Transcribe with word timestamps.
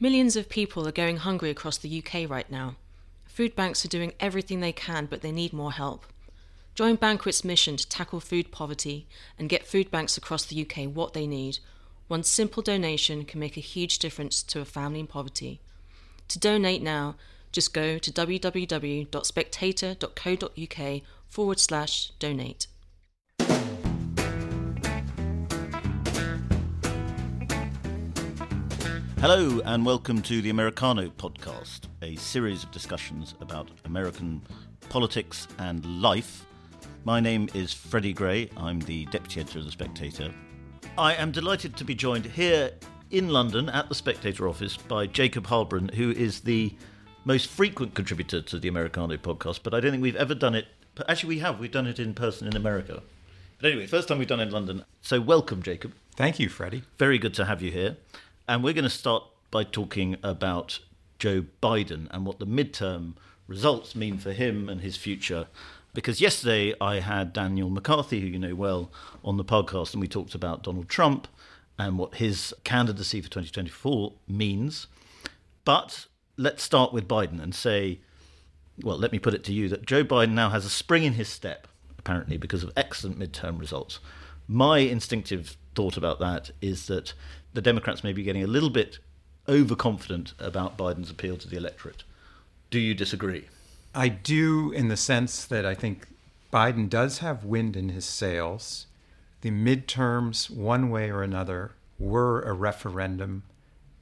Millions 0.00 0.36
of 0.36 0.48
people 0.48 0.86
are 0.86 0.92
going 0.92 1.16
hungry 1.16 1.50
across 1.50 1.76
the 1.76 1.98
UK 1.98 2.30
right 2.30 2.48
now. 2.48 2.76
Food 3.26 3.56
banks 3.56 3.84
are 3.84 3.88
doing 3.88 4.12
everything 4.20 4.60
they 4.60 4.70
can, 4.70 5.06
but 5.06 5.22
they 5.22 5.32
need 5.32 5.52
more 5.52 5.72
help. 5.72 6.06
Join 6.76 6.96
Bankuet's 6.96 7.44
mission 7.44 7.76
to 7.76 7.88
tackle 7.88 8.20
food 8.20 8.52
poverty 8.52 9.08
and 9.36 9.48
get 9.48 9.66
food 9.66 9.90
banks 9.90 10.16
across 10.16 10.44
the 10.44 10.62
UK 10.62 10.84
what 10.84 11.14
they 11.14 11.26
need. 11.26 11.58
One 12.06 12.22
simple 12.22 12.62
donation 12.62 13.24
can 13.24 13.40
make 13.40 13.56
a 13.56 13.60
huge 13.60 13.98
difference 13.98 14.40
to 14.44 14.60
a 14.60 14.64
family 14.64 15.00
in 15.00 15.08
poverty. 15.08 15.58
To 16.28 16.38
donate 16.38 16.82
now, 16.82 17.16
just 17.50 17.74
go 17.74 17.98
to 17.98 18.12
www.spectator.co.uk 18.12 21.02
forward 21.26 21.58
slash 21.58 22.12
donate. 22.20 22.68
Hello, 29.20 29.60
and 29.64 29.84
welcome 29.84 30.22
to 30.22 30.40
the 30.40 30.50
Americano 30.50 31.08
podcast, 31.08 31.88
a 32.02 32.14
series 32.14 32.62
of 32.62 32.70
discussions 32.70 33.34
about 33.40 33.68
American 33.84 34.40
politics 34.90 35.48
and 35.58 35.84
life. 36.00 36.46
My 37.02 37.18
name 37.18 37.48
is 37.52 37.72
Freddie 37.72 38.12
Gray. 38.12 38.48
I'm 38.56 38.78
the 38.78 39.06
deputy 39.06 39.40
editor 39.40 39.58
of 39.58 39.64
The 39.64 39.72
Spectator. 39.72 40.32
I 40.96 41.14
am 41.14 41.32
delighted 41.32 41.76
to 41.76 41.84
be 41.84 41.96
joined 41.96 42.26
here 42.26 42.70
in 43.10 43.30
London 43.30 43.68
at 43.70 43.88
The 43.88 43.96
Spectator 43.96 44.48
office 44.48 44.76
by 44.76 45.08
Jacob 45.08 45.48
Heilbrunn, 45.48 45.94
who 45.94 46.12
is 46.12 46.42
the 46.42 46.76
most 47.24 47.48
frequent 47.48 47.94
contributor 47.94 48.40
to 48.40 48.60
the 48.60 48.68
Americano 48.68 49.16
podcast, 49.16 49.64
but 49.64 49.74
I 49.74 49.80
don't 49.80 49.90
think 49.90 50.02
we've 50.02 50.14
ever 50.14 50.36
done 50.36 50.54
it. 50.54 50.68
Actually, 51.08 51.30
we 51.30 51.38
have. 51.40 51.58
We've 51.58 51.72
done 51.72 51.88
it 51.88 51.98
in 51.98 52.14
person 52.14 52.46
in 52.46 52.54
America. 52.54 53.02
But 53.60 53.72
anyway, 53.72 53.88
first 53.88 54.06
time 54.06 54.18
we've 54.18 54.28
done 54.28 54.38
it 54.38 54.44
in 54.44 54.52
London. 54.52 54.84
So, 55.02 55.20
welcome, 55.20 55.60
Jacob. 55.60 55.92
Thank 56.14 56.38
you, 56.38 56.48
Freddie. 56.48 56.84
Very 56.98 57.18
good 57.18 57.34
to 57.34 57.46
have 57.46 57.60
you 57.60 57.72
here. 57.72 57.96
And 58.48 58.64
we're 58.64 58.72
going 58.72 58.84
to 58.84 58.90
start 58.90 59.24
by 59.50 59.62
talking 59.62 60.16
about 60.22 60.78
Joe 61.18 61.44
Biden 61.62 62.08
and 62.10 62.24
what 62.24 62.38
the 62.38 62.46
midterm 62.46 63.12
results 63.46 63.94
mean 63.94 64.16
for 64.16 64.32
him 64.32 64.70
and 64.70 64.80
his 64.80 64.96
future. 64.96 65.48
Because 65.92 66.22
yesterday 66.22 66.74
I 66.80 67.00
had 67.00 67.34
Daniel 67.34 67.68
McCarthy, 67.68 68.20
who 68.20 68.26
you 68.26 68.38
know 68.38 68.54
well, 68.54 68.90
on 69.22 69.36
the 69.36 69.44
podcast, 69.44 69.92
and 69.92 70.00
we 70.00 70.08
talked 70.08 70.34
about 70.34 70.62
Donald 70.62 70.88
Trump 70.88 71.28
and 71.78 71.98
what 71.98 72.14
his 72.14 72.54
candidacy 72.64 73.20
for 73.20 73.28
2024 73.28 74.14
means. 74.26 74.86
But 75.66 76.06
let's 76.38 76.62
start 76.62 76.94
with 76.94 77.06
Biden 77.06 77.42
and 77.42 77.54
say, 77.54 78.00
well, 78.82 78.96
let 78.96 79.12
me 79.12 79.18
put 79.18 79.34
it 79.34 79.44
to 79.44 79.52
you 79.52 79.68
that 79.68 79.84
Joe 79.84 80.04
Biden 80.04 80.32
now 80.32 80.48
has 80.48 80.64
a 80.64 80.70
spring 80.70 81.04
in 81.04 81.14
his 81.14 81.28
step, 81.28 81.68
apparently, 81.98 82.38
because 82.38 82.62
of 82.62 82.72
excellent 82.76 83.18
midterm 83.18 83.60
results. 83.60 84.00
My 84.48 84.78
instinctive 84.78 85.58
thought 85.74 85.98
about 85.98 86.20
that 86.20 86.50
is 86.62 86.86
that 86.86 87.12
the 87.52 87.60
Democrats 87.60 88.02
may 88.02 88.14
be 88.14 88.22
getting 88.22 88.42
a 88.42 88.46
little 88.46 88.70
bit 88.70 88.98
overconfident 89.46 90.32
about 90.38 90.78
Biden's 90.78 91.10
appeal 91.10 91.36
to 91.36 91.48
the 91.48 91.58
electorate. 91.58 92.02
Do 92.70 92.78
you 92.78 92.94
disagree? 92.94 93.48
I 93.94 94.08
do, 94.08 94.72
in 94.72 94.88
the 94.88 94.96
sense 94.96 95.44
that 95.44 95.66
I 95.66 95.74
think 95.74 96.08
Biden 96.50 96.88
does 96.88 97.18
have 97.18 97.44
wind 97.44 97.76
in 97.76 97.90
his 97.90 98.06
sails. 98.06 98.86
The 99.42 99.50
midterms, 99.50 100.48
one 100.48 100.88
way 100.88 101.10
or 101.10 101.22
another, 101.22 101.72
were 101.98 102.40
a 102.40 102.52
referendum, 102.54 103.42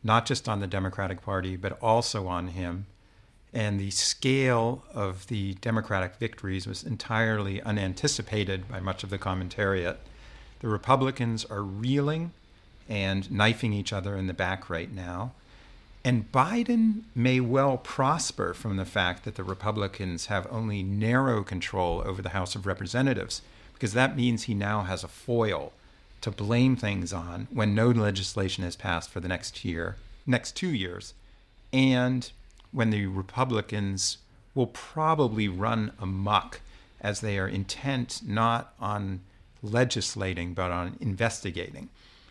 not 0.04 0.26
just 0.26 0.48
on 0.48 0.60
the 0.60 0.66
Democratic 0.68 1.22
Party, 1.22 1.56
but 1.56 1.76
also 1.82 2.28
on 2.28 2.48
him. 2.48 2.86
And 3.52 3.80
the 3.80 3.90
scale 3.90 4.84
of 4.92 5.26
the 5.26 5.54
Democratic 5.54 6.16
victories 6.16 6.66
was 6.66 6.84
entirely 6.84 7.60
unanticipated 7.62 8.68
by 8.68 8.78
much 8.78 9.02
of 9.02 9.10
the 9.10 9.18
commentariat. 9.18 9.96
The 10.60 10.68
Republicans 10.68 11.44
are 11.44 11.62
reeling 11.62 12.32
and 12.88 13.30
knifing 13.30 13.72
each 13.72 13.92
other 13.92 14.16
in 14.16 14.26
the 14.26 14.34
back 14.34 14.70
right 14.70 14.92
now. 14.92 15.32
And 16.04 16.30
Biden 16.30 17.02
may 17.14 17.40
well 17.40 17.78
prosper 17.78 18.54
from 18.54 18.76
the 18.76 18.84
fact 18.84 19.24
that 19.24 19.34
the 19.34 19.42
Republicans 19.42 20.26
have 20.26 20.46
only 20.50 20.82
narrow 20.82 21.42
control 21.42 22.00
over 22.06 22.22
the 22.22 22.28
House 22.28 22.54
of 22.54 22.64
Representatives, 22.64 23.42
because 23.74 23.92
that 23.92 24.16
means 24.16 24.44
he 24.44 24.54
now 24.54 24.82
has 24.82 25.02
a 25.02 25.08
foil 25.08 25.72
to 26.20 26.30
blame 26.30 26.76
things 26.76 27.12
on 27.12 27.48
when 27.50 27.74
no 27.74 27.90
legislation 27.90 28.62
has 28.64 28.76
passed 28.76 29.10
for 29.10 29.20
the 29.20 29.28
next 29.28 29.64
year, 29.64 29.96
next 30.26 30.56
two 30.56 30.72
years, 30.72 31.12
and 31.72 32.30
when 32.70 32.90
the 32.90 33.06
Republicans 33.06 34.18
will 34.54 34.68
probably 34.68 35.48
run 35.48 35.92
amok 35.98 36.60
as 37.00 37.20
they 37.20 37.38
are 37.38 37.48
intent 37.48 38.20
not 38.24 38.72
on 38.80 39.20
legislating 39.62 40.54
but 40.54 40.70
on 40.70 40.96
investigating. 41.00 41.88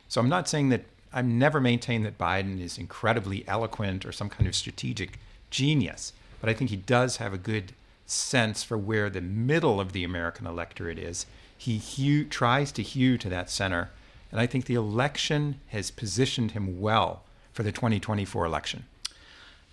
So 0.08 0.22
I'm 0.22 0.30
not 0.30 0.48
saying 0.48 0.70
that 0.70 0.86
I've 1.12 1.26
never 1.26 1.62
maintained 1.62 2.06
that 2.06 2.18
Biden 2.18 2.60
is 2.60 2.78
incredibly 2.78 3.48
eloquent 3.48 4.06
or 4.06 4.12
some 4.12 4.30
kind 4.30 4.48
of 4.48 4.56
strategic 4.56 5.20
genius, 5.50 6.14
but 6.42 6.50
I 6.50 6.54
think 6.54 6.70
he 6.70 6.76
does 6.76 7.18
have 7.18 7.34
a 7.34 7.38
good 7.38 7.74
sense 8.06 8.64
for 8.64 8.78
where 8.78 9.10
the 9.10 9.22
middle 9.22 9.80
of 9.80 9.94
the 9.94 10.04
American 10.04 10.46
electorate 10.46 11.00
is. 11.00 11.26
He 11.58 11.78
hew, 11.78 12.26
tries 12.26 12.72
to 12.74 12.84
hew 12.84 13.18
to 13.18 13.30
that 13.30 13.50
center, 13.50 13.90
and 14.32 14.40
I 14.40 14.46
think 14.46 14.66
the 14.66 14.76
election 14.76 15.60
has 15.68 15.90
positioned 15.90 16.52
him 16.52 16.82
well 16.82 17.24
for 17.54 17.64
the 17.64 17.72
2024 17.72 18.46
election. 18.46 18.86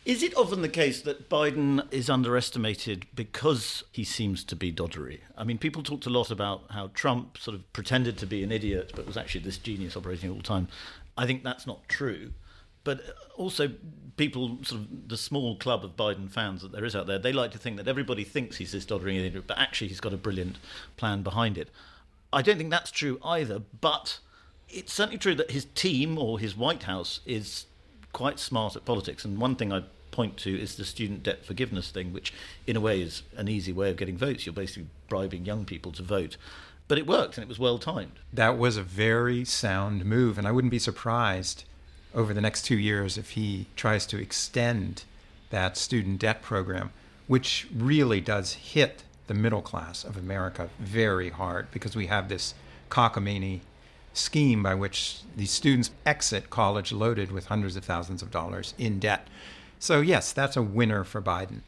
Is 0.05 0.25
it 0.25 0.37
often 0.37 0.63
the 0.63 0.69
case 0.69 1.01
that 1.03 1.29
Biden 1.31 1.87
is 1.93 2.11
underestimated 2.11 3.07
because 3.15 3.85
he 3.93 4.03
seems 4.03 4.43
to 4.45 4.57
be 4.57 4.73
doddery? 4.73 5.21
I 5.39 5.45
mean, 5.45 5.59
people 5.59 5.85
talked 5.85 6.07
a 6.07 6.11
lot 6.11 6.33
about 6.33 6.65
how 6.71 6.91
Trump 6.93 7.39
sort 7.39 7.55
of 7.55 7.73
pretended 7.73 8.19
to 8.19 8.27
be 8.27 8.43
an 8.43 8.51
idiot, 8.51 8.93
but 8.97 9.07
was 9.07 9.17
actually 9.17 9.43
this 9.43 9.59
genius 9.59 9.97
operating 9.97 10.29
all 10.29 10.37
the 10.37 10.43
time. 10.43 10.67
I 11.17 11.25
think 11.25 11.45
that's 11.45 11.69
not 11.69 11.89
true. 11.89 12.33
But 12.83 13.01
also, 13.37 13.71
people, 14.17 14.59
sort 14.62 14.81
of 14.81 15.09
the 15.09 15.17
small 15.17 15.55
club 15.57 15.85
of 15.85 15.97
Biden 15.97 16.29
fans 16.29 16.62
that 16.62 16.73
there 16.73 16.85
is 16.85 16.97
out 16.97 17.07
there, 17.07 17.21
they 17.21 17.33
like 17.33 17.53
to 17.53 17.59
think 17.59 17.77
that 17.77 17.87
everybody 17.87 18.25
thinks 18.25 18.57
he's 18.57 18.73
this 18.73 18.85
doddering 18.85 19.17
idiot, 19.17 19.45
but 19.47 19.57
actually 19.57 19.87
he's 19.87 20.01
got 20.01 20.12
a 20.12 20.17
brilliant 20.17 20.59
plan 20.97 21.23
behind 21.23 21.57
it. 21.57 21.69
I 22.33 22.43
don't 22.43 22.59
think 22.59 22.71
that's 22.71 22.91
true 22.91 23.21
either, 23.23 23.62
but 23.81 24.19
it's 24.69 24.93
certainly 24.93 25.19
true 25.19 25.37
that 25.37 25.53
his 25.53 25.67
team 25.77 26.19
or 26.19 26.41
his 26.41 26.57
White 26.57 26.83
House 26.85 27.21
is 27.25 27.67
quite 28.12 28.39
smart 28.39 28.77
at 28.77 28.84
politics. 28.84 29.25
And 29.25 29.39
one 29.39 29.56
thing 29.56 29.73
I'd 29.73 29.84
point 30.11 30.37
to 30.39 30.55
is 30.55 30.77
the 30.77 30.84
student 30.84 31.23
debt 31.23 31.45
forgiveness 31.45 31.91
thing, 31.91 32.12
which 32.12 32.33
in 32.67 32.77
a 32.77 32.81
way 32.81 33.00
is 33.00 33.23
an 33.37 33.49
easy 33.49 33.73
way 33.73 33.91
of 33.91 33.97
getting 33.97 34.17
votes. 34.17 34.47
You're 34.47 34.53
basically 34.53 34.89
bribing 35.09 35.45
young 35.45 35.65
people 35.65 35.93
to 35.93 36.03
vote. 36.03 36.37
But 36.89 36.99
it 36.99 37.06
worked 37.06 37.37
and 37.37 37.45
it 37.45 37.49
was 37.49 37.59
well 37.59 37.78
timed. 37.78 38.12
That 38.33 38.59
was 38.59 38.77
a 38.77 38.83
very 38.83 39.45
sound 39.45 40.05
move. 40.05 40.39
And 40.39 40.47
I 40.47 40.53
wouldn't 40.53 40.71
be 40.71 40.78
surprised 40.78 41.65
over 42.15 42.34
the 42.34 42.41
next 42.41 42.62
two 42.62 42.77
years 42.77 43.17
if 43.17 43.31
he 43.31 43.67
tries 43.77 44.05
to 44.06 44.21
extend 44.21 45.05
that 45.50 45.77
student 45.77 46.19
debt 46.21 46.43
program, 46.43 46.91
which 47.27 47.67
really 47.75 48.21
does 48.21 48.55
hit 48.55 49.05
the 49.27 49.34
middle 49.34 49.62
class 49.62 50.05
of 50.05 50.17
America 50.17 50.69
very 50.79 51.31
hard 51.31 51.71
because 51.71 51.97
we 51.97 52.06
have 52.06 52.29
this 52.29 52.55
cockamamie 52.91 53.61
scheme 54.12 54.62
by 54.62 54.75
which 54.75 55.21
these 55.37 55.50
students 55.50 55.91
exit 56.05 56.50
college 56.50 56.93
loaded 56.93 57.33
with 57.33 57.47
hundreds 57.47 57.77
of 57.77 57.84
thousands 57.84 58.23
of 58.23 58.31
dollars 58.31 58.75
in 58.78 58.99
debt. 58.99 59.28
So, 59.78 60.00
yes, 60.00 60.33
that's 60.33 60.56
a 60.56 60.62
winner 60.62 61.05
for 61.05 61.21
Biden. 61.21 61.61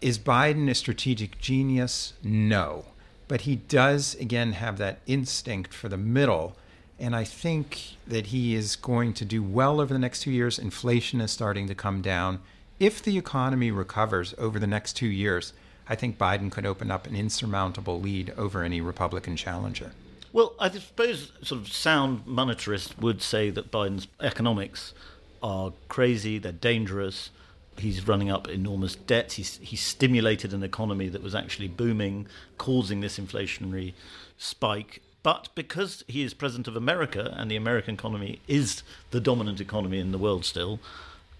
Is 0.00 0.18
Biden 0.18 0.70
a 0.70 0.74
strategic 0.74 1.38
genius? 1.40 2.14
No. 2.22 2.86
But 3.28 3.42
he 3.42 3.56
does, 3.56 4.14
again, 4.16 4.52
have 4.52 4.78
that 4.78 5.00
instinct 5.06 5.74
for 5.74 5.88
the 5.88 5.96
middle. 5.96 6.56
And 6.98 7.14
I 7.14 7.24
think 7.24 7.96
that 8.06 8.26
he 8.26 8.54
is 8.54 8.76
going 8.76 9.14
to 9.14 9.24
do 9.24 9.42
well 9.42 9.80
over 9.80 9.92
the 9.92 9.98
next 9.98 10.20
two 10.20 10.30
years. 10.30 10.58
Inflation 10.58 11.20
is 11.20 11.30
starting 11.30 11.66
to 11.68 11.74
come 11.74 12.02
down. 12.02 12.40
If 12.78 13.02
the 13.02 13.18
economy 13.18 13.70
recovers 13.70 14.34
over 14.38 14.58
the 14.58 14.66
next 14.66 14.94
two 14.94 15.06
years, 15.06 15.52
I 15.88 15.96
think 15.96 16.18
Biden 16.18 16.50
could 16.50 16.66
open 16.66 16.90
up 16.90 17.06
an 17.06 17.16
insurmountable 17.16 18.00
lead 18.00 18.32
over 18.36 18.62
any 18.62 18.80
Republican 18.80 19.36
challenger. 19.36 19.92
Well, 20.32 20.54
I 20.60 20.70
suppose 20.70 21.32
sort 21.42 21.60
of 21.60 21.72
sound 21.72 22.24
monetarists 22.24 22.96
would 22.98 23.20
say 23.20 23.50
that 23.50 23.70
Biden's 23.70 24.06
economics 24.20 24.94
are 25.42 25.72
crazy, 25.88 26.38
they're 26.38 26.52
dangerous. 26.52 27.30
He's 27.78 28.06
running 28.06 28.30
up 28.30 28.46
enormous 28.48 28.94
debts. 28.94 29.34
He's, 29.34 29.58
he's 29.62 29.80
stimulated 29.80 30.52
an 30.52 30.62
economy 30.62 31.08
that 31.08 31.22
was 31.22 31.34
actually 31.34 31.68
booming, 31.68 32.26
causing 32.58 33.00
this 33.00 33.18
inflationary 33.18 33.94
spike. 34.36 35.02
But 35.22 35.48
because 35.54 36.04
he 36.06 36.22
is 36.22 36.34
president 36.34 36.68
of 36.68 36.76
America 36.76 37.34
and 37.36 37.50
the 37.50 37.56
American 37.56 37.94
economy 37.94 38.40
is 38.46 38.82
the 39.10 39.20
dominant 39.20 39.60
economy 39.60 39.98
in 39.98 40.12
the 40.12 40.18
world 40.18 40.44
still, 40.44 40.78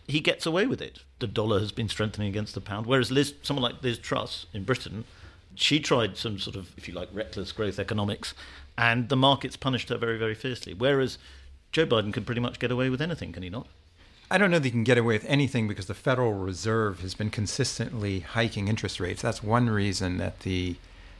he 0.06 0.20
gets 0.20 0.46
away 0.46 0.66
with 0.66 0.80
it. 0.80 1.00
The 1.18 1.26
dollar 1.26 1.60
has 1.60 1.72
been 1.72 1.88
strengthening 1.88 2.28
against 2.28 2.54
the 2.54 2.60
pound. 2.60 2.86
Whereas 2.86 3.10
Liz, 3.10 3.34
someone 3.42 3.62
like 3.62 3.82
Liz 3.82 3.98
Truss 3.98 4.46
in 4.52 4.64
Britain, 4.64 5.04
she 5.54 5.78
tried 5.78 6.16
some 6.16 6.38
sort 6.38 6.56
of, 6.56 6.72
if 6.76 6.88
you 6.88 6.94
like, 6.94 7.08
reckless 7.12 7.52
growth 7.52 7.78
economics 7.78 8.34
and 8.80 9.10
the 9.10 9.16
markets 9.16 9.56
punished 9.56 9.90
her 9.90 9.98
very, 9.98 10.16
very 10.16 10.34
fiercely. 10.34 10.72
Whereas 10.72 11.18
Joe 11.70 11.84
Biden 11.84 12.14
can 12.14 12.24
pretty 12.24 12.40
much 12.40 12.58
get 12.58 12.70
away 12.70 12.88
with 12.88 13.02
anything, 13.02 13.30
can 13.30 13.42
he 13.42 13.50
not? 13.50 13.66
I 14.30 14.38
don't 14.38 14.50
know 14.50 14.58
that 14.58 14.64
he 14.64 14.70
can 14.70 14.84
get 14.84 14.96
away 14.96 15.14
with 15.14 15.26
anything 15.26 15.68
because 15.68 15.84
the 15.84 15.94
Federal 15.94 16.32
Reserve 16.32 17.00
has 17.00 17.14
been 17.14 17.28
consistently 17.28 18.20
hiking 18.20 18.68
interest 18.68 18.98
rates. 18.98 19.20
That's 19.20 19.42
one 19.42 19.68
reason 19.68 20.16
that 20.16 20.40
the 20.40 20.76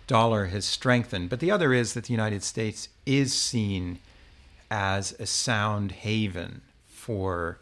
dollar 0.07 0.47
has 0.47 0.65
strengthened. 0.65 1.29
But 1.29 1.41
the 1.41 1.51
other 1.51 1.75
is 1.75 1.93
that 1.93 2.05
the 2.05 2.15
United 2.15 2.43
States 2.43 2.89
is 3.05 3.35
seen 3.35 3.99
as 4.71 5.13
a 5.19 5.27
sound 5.27 5.93
haven 5.93 6.63
for 6.87 7.59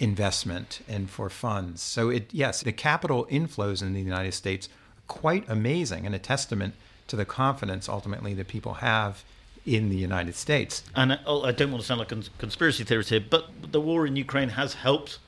investment 0.00 0.80
and 0.88 1.08
for 1.08 1.30
funds. 1.30 1.82
So 1.82 2.08
it 2.08 2.34
yes, 2.34 2.62
the 2.62 2.72
capital 2.72 3.26
inflows 3.30 3.80
in 3.80 3.92
the 3.92 4.00
United 4.00 4.32
States 4.32 4.66
are 4.66 5.02
quite 5.06 5.48
amazing 5.48 6.04
and 6.04 6.16
a 6.16 6.18
testament 6.18 6.74
to 7.10 7.16
the 7.16 7.24
confidence 7.24 7.88
ultimately 7.88 8.34
that 8.34 8.48
people 8.48 8.74
have 8.74 9.24
in 9.66 9.90
the 9.90 9.96
United 9.96 10.34
States. 10.34 10.82
And 10.94 11.18
oh, 11.26 11.42
I 11.42 11.52
don't 11.52 11.70
want 11.70 11.82
to 11.82 11.86
sound 11.86 11.98
like 11.98 12.12
a 12.12 12.22
conspiracy 12.38 12.84
theorist 12.84 13.10
here, 13.10 13.20
but 13.20 13.72
the 13.72 13.80
war 13.80 14.06
in 14.06 14.16
Ukraine 14.16 14.50
has 14.50 14.74
helped 14.74 15.18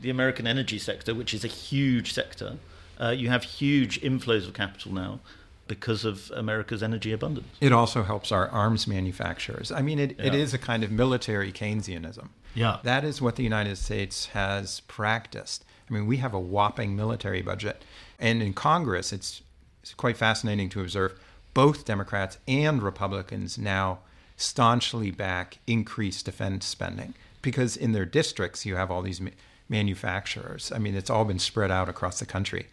the 0.00 0.10
American 0.10 0.46
energy 0.46 0.78
sector, 0.78 1.14
which 1.14 1.34
is 1.34 1.44
a 1.44 1.48
huge 1.48 2.12
sector. 2.12 2.56
Uh, 3.00 3.10
you 3.10 3.28
have 3.28 3.42
huge 3.42 4.00
inflows 4.00 4.46
of 4.46 4.54
capital 4.54 4.92
now 4.92 5.20
because 5.66 6.04
of 6.04 6.30
America's 6.34 6.82
energy 6.82 7.12
abundance. 7.12 7.46
It 7.60 7.72
also 7.72 8.02
helps 8.02 8.32
our 8.32 8.48
arms 8.48 8.86
manufacturers. 8.86 9.70
I 9.70 9.82
mean, 9.82 9.98
it, 9.98 10.16
yeah. 10.18 10.26
it 10.26 10.34
is 10.34 10.52
a 10.52 10.58
kind 10.58 10.82
of 10.82 10.90
military 10.90 11.52
Keynesianism. 11.52 12.28
Yeah. 12.54 12.78
That 12.82 13.04
is 13.04 13.22
what 13.22 13.36
the 13.36 13.44
United 13.44 13.76
States 13.78 14.26
has 14.26 14.80
practiced. 14.80 15.64
I 15.88 15.94
mean, 15.94 16.06
we 16.06 16.16
have 16.18 16.34
a 16.34 16.40
whopping 16.40 16.96
military 16.96 17.42
budget. 17.42 17.84
And 18.18 18.42
in 18.42 18.52
Congress, 18.52 19.12
it's, 19.12 19.42
it's 19.82 19.94
quite 19.94 20.16
fascinating 20.16 20.68
to 20.70 20.80
observe 20.80 21.18
both 21.54 21.84
Democrats 21.84 22.38
and 22.46 22.82
Republicans 22.82 23.58
now 23.58 24.00
staunchly 24.36 25.10
back 25.10 25.58
increased 25.66 26.24
defense 26.24 26.66
spending 26.66 27.14
because 27.42 27.76
in 27.76 27.92
their 27.92 28.04
districts 28.04 28.64
you 28.64 28.76
have 28.76 28.90
all 28.90 29.02
these 29.02 29.20
ma- 29.20 29.30
manufacturers. 29.68 30.72
I 30.74 30.78
mean, 30.78 30.94
it's 30.94 31.10
all 31.10 31.24
been 31.24 31.38
spread 31.38 31.70
out 31.70 31.88
across 31.88 32.18
the 32.18 32.26
country. 32.26 32.66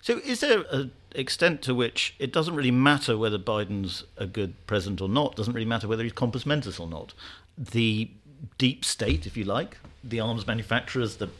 So, 0.00 0.20
is 0.24 0.40
there 0.40 0.64
an 0.70 0.92
extent 1.14 1.62
to 1.62 1.74
which 1.74 2.14
it 2.18 2.32
doesn't 2.32 2.54
really 2.54 2.70
matter 2.70 3.18
whether 3.18 3.38
Biden's 3.38 4.04
a 4.16 4.26
good 4.26 4.54
president 4.66 5.00
or 5.00 5.08
not? 5.08 5.34
Doesn't 5.34 5.54
really 5.54 5.66
matter 5.66 5.88
whether 5.88 6.02
he's 6.02 6.12
compos 6.12 6.46
mentis 6.46 6.78
or 6.78 6.86
not. 6.86 7.12
The 7.58 8.10
deep 8.58 8.84
state, 8.84 9.26
if 9.26 9.36
you 9.36 9.44
like, 9.44 9.78
the 10.02 10.20
arms 10.20 10.46
manufacturers, 10.46 11.16
the 11.16 11.30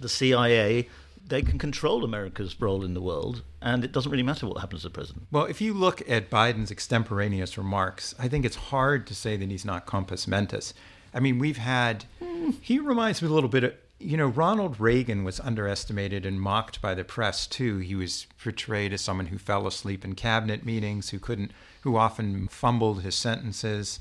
the 0.00 0.08
CIA, 0.08 0.88
they 1.28 1.42
can 1.42 1.58
control 1.58 2.04
America's 2.04 2.60
role 2.60 2.84
in 2.84 2.94
the 2.94 3.00
world, 3.02 3.42
and 3.60 3.84
it 3.84 3.92
doesn't 3.92 4.10
really 4.10 4.22
matter 4.22 4.46
what 4.46 4.58
happens 4.58 4.82
to 4.82 4.88
the 4.88 4.94
president. 4.94 5.26
Well, 5.30 5.44
if 5.44 5.60
you 5.60 5.74
look 5.74 6.08
at 6.08 6.30
Biden's 6.30 6.70
extemporaneous 6.70 7.58
remarks, 7.58 8.14
I 8.18 8.28
think 8.28 8.44
it's 8.44 8.56
hard 8.56 9.06
to 9.08 9.14
say 9.14 9.36
that 9.36 9.50
he's 9.50 9.64
not 9.64 9.86
compos 9.86 10.26
mentis. 10.26 10.74
I 11.12 11.20
mean, 11.20 11.38
we've 11.38 11.58
had, 11.58 12.04
he 12.60 12.78
reminds 12.78 13.22
me 13.22 13.28
a 13.28 13.32
little 13.32 13.48
bit 13.48 13.64
of, 13.64 13.74
you 13.98 14.16
know, 14.16 14.28
Ronald 14.28 14.78
Reagan 14.78 15.24
was 15.24 15.40
underestimated 15.40 16.24
and 16.24 16.40
mocked 16.40 16.80
by 16.80 16.94
the 16.94 17.04
press 17.04 17.46
too. 17.46 17.78
He 17.78 17.94
was 17.94 18.26
portrayed 18.42 18.92
as 18.92 19.00
someone 19.00 19.26
who 19.26 19.38
fell 19.38 19.66
asleep 19.66 20.04
in 20.04 20.14
cabinet 20.14 20.64
meetings, 20.64 21.10
who 21.10 21.18
couldn't, 21.18 21.50
who 21.80 21.96
often 21.96 22.46
fumbled 22.48 23.02
his 23.02 23.16
sentences. 23.16 23.98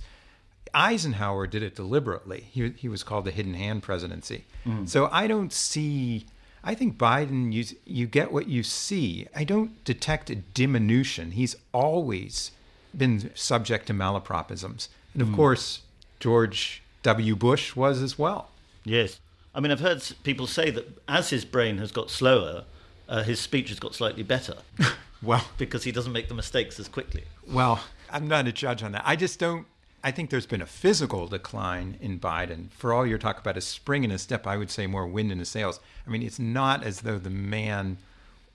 Eisenhower 0.73 1.47
did 1.47 1.63
it 1.63 1.75
deliberately. 1.75 2.47
He, 2.51 2.69
he 2.77 2.87
was 2.87 3.03
called 3.03 3.25
the 3.25 3.31
hidden 3.31 3.55
hand 3.55 3.81
presidency. 3.81 4.45
Mm. 4.65 4.87
So 4.87 5.09
I 5.11 5.25
don't 5.25 5.51
see 5.51 6.27
I 6.63 6.75
think 6.75 6.97
Biden, 6.97 7.53
you, 7.53 7.65
you 7.85 8.07
get 8.07 8.31
what 8.31 8.47
you 8.47 8.63
see. 8.63 9.27
I 9.35 9.43
don't 9.43 9.83
detect 9.83 10.29
a 10.29 10.35
diminution. 10.35 11.31
He's 11.31 11.55
always 11.73 12.51
been 12.95 13.31
subject 13.35 13.87
to 13.87 13.93
malapropisms. 13.93 14.87
And 15.13 15.21
of 15.21 15.29
mm. 15.29 15.35
course, 15.35 15.81
George 16.19 16.83
W. 17.03 17.35
Bush 17.35 17.75
was 17.75 18.01
as 18.01 18.17
well. 18.19 18.49
Yes. 18.83 19.19
I 19.53 19.59
mean, 19.59 19.71
I've 19.71 19.79
heard 19.79 20.03
people 20.23 20.47
say 20.47 20.69
that 20.71 21.01
as 21.07 21.29
his 21.29 21.45
brain 21.45 21.77
has 21.77 21.91
got 21.91 22.09
slower, 22.09 22.65
uh, 23.09 23.23
his 23.23 23.39
speech 23.39 23.69
has 23.69 23.79
got 23.79 23.95
slightly 23.95 24.23
better. 24.23 24.57
well, 25.23 25.45
because 25.57 25.83
he 25.83 25.91
doesn't 25.91 26.11
make 26.11 26.27
the 26.27 26.35
mistakes 26.35 26.79
as 26.79 26.87
quickly. 26.87 27.23
Well, 27.47 27.81
I'm 28.11 28.27
not 28.27 28.47
a 28.47 28.51
judge 28.51 28.83
on 28.83 28.91
that. 28.91 29.03
I 29.05 29.15
just 29.15 29.39
don't 29.39 29.65
I 30.03 30.11
think 30.11 30.29
there's 30.29 30.45
been 30.45 30.61
a 30.61 30.67
physical 30.67 31.27
decline 31.27 31.97
in 31.99 32.19
Biden. 32.19 32.69
For 32.71 32.93
all 32.93 33.05
your 33.05 33.17
talk 33.17 33.39
about 33.39 33.57
a 33.57 33.61
spring 33.61 34.03
in 34.03 34.11
his 34.11 34.21
step, 34.21 34.45
I 34.45 34.57
would 34.57 34.69
say 34.69 34.87
more 34.87 35.07
wind 35.07 35.31
in 35.31 35.39
his 35.39 35.49
sails. 35.49 35.79
I 36.05 36.09
mean, 36.09 36.21
it's 36.21 36.39
not 36.39 36.83
as 36.83 37.01
though 37.01 37.17
the 37.17 37.29
man, 37.29 37.97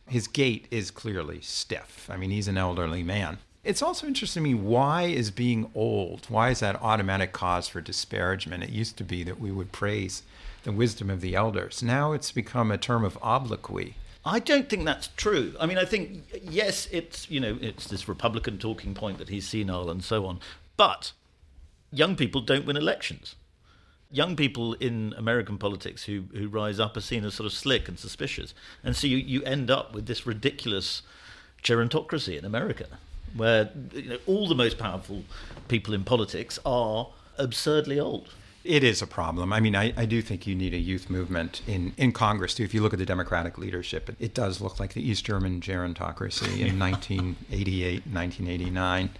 his 0.08 0.28
gait 0.28 0.66
is 0.70 0.90
clearly 0.90 1.40
stiff. 1.40 2.08
I 2.10 2.16
mean, 2.16 2.30
he's 2.30 2.48
an 2.48 2.56
elderly 2.56 3.02
man. 3.02 3.38
It's 3.64 3.82
also 3.82 4.06
interesting 4.06 4.42
to 4.42 4.48
me 4.48 4.54
why 4.54 5.02
is 5.04 5.30
being 5.30 5.70
old? 5.74 6.26
Why 6.28 6.50
is 6.50 6.60
that 6.60 6.82
automatic 6.82 7.32
cause 7.32 7.68
for 7.68 7.80
disparagement? 7.80 8.64
It 8.64 8.70
used 8.70 8.96
to 8.96 9.04
be 9.04 9.22
that 9.24 9.40
we 9.40 9.52
would 9.52 9.70
praise 9.72 10.22
the 10.64 10.72
wisdom 10.72 11.10
of 11.10 11.20
the 11.20 11.34
elders. 11.34 11.82
Now 11.82 12.12
it's 12.12 12.32
become 12.32 12.70
a 12.70 12.78
term 12.78 13.04
of 13.04 13.18
obloquy. 13.22 13.94
I 14.24 14.38
don't 14.38 14.68
think 14.68 14.84
that's 14.84 15.08
true. 15.16 15.54
I 15.60 15.66
mean, 15.66 15.78
I 15.78 15.84
think 15.84 16.22
yes, 16.42 16.88
it's 16.92 17.28
you 17.28 17.40
know 17.40 17.58
it's 17.60 17.86
this 17.86 18.08
Republican 18.08 18.58
talking 18.58 18.94
point 18.94 19.18
that 19.18 19.28
he's 19.28 19.48
senile 19.48 19.90
and 19.90 20.02
so 20.02 20.26
on, 20.26 20.40
but 20.76 21.12
young 21.92 22.16
people 22.16 22.40
don't 22.40 22.66
win 22.66 22.76
elections. 22.76 23.36
Young 24.10 24.36
people 24.36 24.74
in 24.74 25.14
American 25.16 25.58
politics 25.58 26.04
who, 26.04 26.24
who 26.34 26.48
rise 26.48 26.80
up 26.80 26.96
are 26.96 27.00
seen 27.00 27.24
as 27.24 27.34
sort 27.34 27.46
of 27.46 27.52
slick 27.52 27.88
and 27.88 27.98
suspicious. 27.98 28.54
And 28.82 28.96
so 28.96 29.06
you, 29.06 29.16
you 29.16 29.42
end 29.44 29.70
up 29.70 29.94
with 29.94 30.06
this 30.06 30.26
ridiculous 30.26 31.02
gerontocracy 31.62 32.36
in 32.38 32.44
America, 32.44 32.86
where 33.36 33.70
you 33.94 34.02
know, 34.02 34.18
all 34.26 34.48
the 34.48 34.54
most 34.54 34.78
powerful 34.78 35.24
people 35.68 35.94
in 35.94 36.04
politics 36.04 36.58
are 36.66 37.08
absurdly 37.38 37.98
old. 37.98 38.28
It 38.64 38.84
is 38.84 39.02
a 39.02 39.06
problem. 39.06 39.52
I 39.52 39.58
mean, 39.58 39.74
I, 39.74 39.92
I 39.96 40.04
do 40.04 40.22
think 40.22 40.46
you 40.46 40.54
need 40.54 40.72
a 40.72 40.78
youth 40.78 41.10
movement 41.10 41.62
in, 41.66 41.94
in 41.96 42.12
Congress, 42.12 42.54
too. 42.54 42.62
If 42.62 42.72
you 42.72 42.80
look 42.80 42.92
at 42.92 42.98
the 43.00 43.06
Democratic 43.06 43.58
leadership, 43.58 44.08
it, 44.08 44.16
it 44.20 44.34
does 44.34 44.60
look 44.60 44.78
like 44.78 44.92
the 44.92 45.02
East 45.02 45.24
German 45.24 45.60
gerontocracy 45.60 46.60
in 46.60 46.78
1988, 46.78 48.06
1989. 48.06 49.10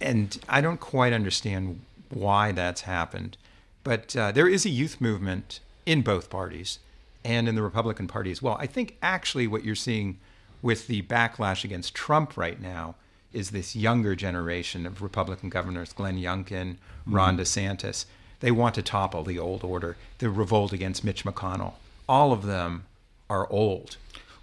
And 0.00 0.38
I 0.48 0.60
don't 0.60 0.78
quite 0.78 1.12
understand 1.12 1.80
why 2.10 2.52
that's 2.52 2.82
happened. 2.82 3.36
But 3.84 4.16
uh, 4.16 4.32
there 4.32 4.48
is 4.48 4.66
a 4.66 4.70
youth 4.70 5.00
movement 5.00 5.60
in 5.84 6.02
both 6.02 6.30
parties 6.30 6.80
and 7.24 7.48
in 7.48 7.54
the 7.54 7.62
Republican 7.62 8.06
Party 8.06 8.30
as 8.30 8.42
well. 8.42 8.56
I 8.60 8.66
think 8.66 8.96
actually 9.02 9.46
what 9.46 9.64
you're 9.64 9.74
seeing 9.74 10.18
with 10.62 10.86
the 10.86 11.02
backlash 11.02 11.64
against 11.64 11.94
Trump 11.94 12.36
right 12.36 12.60
now 12.60 12.96
is 13.32 13.50
this 13.50 13.76
younger 13.76 14.14
generation 14.14 14.86
of 14.86 15.02
Republican 15.02 15.48
governors, 15.48 15.92
Glenn 15.92 16.16
Youngkin, 16.16 16.76
Ron 17.06 17.36
mm-hmm. 17.36 17.42
DeSantis. 17.42 18.06
They 18.40 18.50
want 18.50 18.74
to 18.76 18.82
topple 18.82 19.24
the 19.24 19.38
old 19.38 19.64
order, 19.64 19.96
the 20.18 20.30
revolt 20.30 20.72
against 20.72 21.04
Mitch 21.04 21.24
McConnell. 21.24 21.74
All 22.08 22.32
of 22.32 22.44
them 22.44 22.86
are 23.28 23.50
old. 23.50 23.96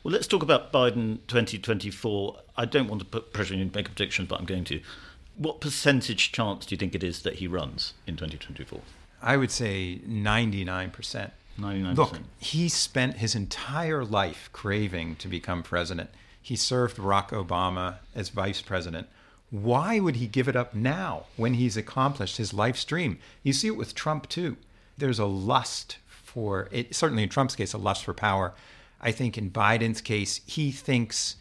Well, 0.03 0.11
let's 0.11 0.27
talk 0.27 0.43
about 0.43 0.73
Biden 0.73 1.19
2024. 1.27 2.37
I 2.57 2.65
don't 2.65 2.87
want 2.87 2.99
to 2.99 3.05
put 3.05 3.33
pressure 3.33 3.53
on 3.53 3.59
you 3.59 3.69
to 3.69 3.75
make 3.75 3.87
a 3.87 3.89
prediction, 3.89 4.25
but 4.25 4.39
I'm 4.39 4.45
going 4.45 4.65
to. 4.65 4.81
What 5.35 5.61
percentage 5.61 6.31
chance 6.31 6.65
do 6.65 6.75
you 6.75 6.77
think 6.77 6.93
it 6.93 7.03
is 7.03 7.23
that 7.23 7.35
he 7.35 7.47
runs 7.47 7.93
in 8.05 8.15
2024? 8.15 8.79
I 9.21 9.37
would 9.37 9.51
say 9.51 10.01
99%. 10.07 11.31
99%. 11.59 11.95
Look, 11.95 12.19
he 12.39 12.69
spent 12.69 13.17
his 13.17 13.35
entire 13.35 14.03
life 14.03 14.49
craving 14.53 15.15
to 15.17 15.27
become 15.27 15.63
president. 15.63 16.09
He 16.41 16.55
served 16.55 16.97
Barack 16.97 17.29
Obama 17.29 17.97
as 18.13 18.29
vice 18.29 18.61
president. 18.61 19.07
Why 19.49 19.99
would 19.99 20.17
he 20.17 20.27
give 20.27 20.47
it 20.47 20.55
up 20.55 20.73
now 20.73 21.25
when 21.37 21.53
he's 21.55 21.77
accomplished 21.77 22.37
his 22.37 22.53
life's 22.53 22.83
dream? 22.83 23.19
You 23.43 23.53
see 23.53 23.67
it 23.67 23.77
with 23.77 23.95
Trump 23.95 24.27
too. 24.27 24.57
There's 24.97 25.19
a 25.19 25.25
lust 25.25 25.97
for 26.07 26.67
it, 26.71 26.95
certainly 26.95 27.23
in 27.23 27.29
Trump's 27.29 27.55
case, 27.55 27.73
a 27.73 27.77
lust 27.77 28.03
for 28.03 28.13
power. 28.13 28.53
I 28.99 29.11
think 29.11 29.37
in 29.37 29.51
Biden's 29.51 30.01
case, 30.01 30.41
he 30.45 30.71
thinks 30.71 31.37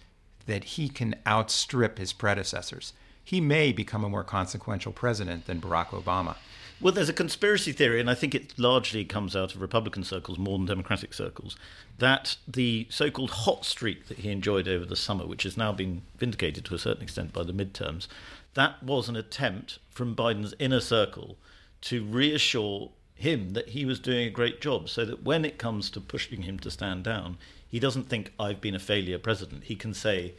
that 0.46 0.64
he 0.64 0.88
can 0.88 1.14
outstrip 1.26 1.98
his 1.98 2.12
predecessors 2.12 2.92
he 3.24 3.40
may 3.40 3.72
become 3.72 4.04
a 4.04 4.08
more 4.08 4.24
consequential 4.24 4.92
president 4.92 5.46
than 5.46 5.60
Barack 5.60 5.88
Obama. 5.88 6.36
Well, 6.80 6.92
there's 6.92 7.08
a 7.08 7.12
conspiracy 7.12 7.70
theory, 7.70 8.00
and 8.00 8.10
I 8.10 8.14
think 8.14 8.34
it 8.34 8.58
largely 8.58 9.04
comes 9.04 9.36
out 9.36 9.54
of 9.54 9.60
Republican 9.60 10.02
circles 10.02 10.36
more 10.36 10.58
than 10.58 10.66
Democratic 10.66 11.14
circles, 11.14 11.56
that 11.98 12.36
the 12.48 12.88
so 12.90 13.08
called 13.08 13.30
hot 13.30 13.64
streak 13.64 14.08
that 14.08 14.18
he 14.18 14.30
enjoyed 14.30 14.66
over 14.66 14.84
the 14.84 14.96
summer, 14.96 15.24
which 15.24 15.44
has 15.44 15.56
now 15.56 15.70
been 15.70 16.02
vindicated 16.16 16.64
to 16.64 16.74
a 16.74 16.78
certain 16.78 17.04
extent 17.04 17.32
by 17.32 17.44
the 17.44 17.52
midterms, 17.52 18.08
that 18.54 18.82
was 18.82 19.08
an 19.08 19.14
attempt 19.14 19.78
from 19.90 20.16
Biden's 20.16 20.54
inner 20.58 20.80
circle 20.80 21.36
to 21.82 22.04
reassure 22.04 22.90
him 23.14 23.50
that 23.50 23.68
he 23.68 23.84
was 23.84 24.00
doing 24.00 24.26
a 24.26 24.30
great 24.30 24.60
job 24.60 24.88
so 24.88 25.04
that 25.04 25.22
when 25.22 25.44
it 25.44 25.58
comes 25.58 25.88
to 25.90 26.00
pushing 26.00 26.42
him 26.42 26.58
to 26.58 26.70
stand 26.70 27.04
down, 27.04 27.38
he 27.68 27.78
doesn't 27.78 28.08
think, 28.08 28.32
I've 28.40 28.60
been 28.60 28.74
a 28.74 28.80
failure 28.80 29.18
president. 29.18 29.64
He 29.64 29.76
can 29.76 29.94
say, 29.94 30.34